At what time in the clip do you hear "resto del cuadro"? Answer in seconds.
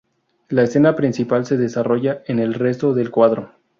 2.55-3.51